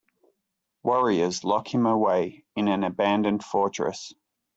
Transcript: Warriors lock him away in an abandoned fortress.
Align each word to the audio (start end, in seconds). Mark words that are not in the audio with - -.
Warriors 0.81 1.43
lock 1.43 1.71
him 1.71 1.85
away 1.85 2.43
in 2.55 2.67
an 2.67 2.83
abandoned 2.83 3.45
fortress. 3.45 4.11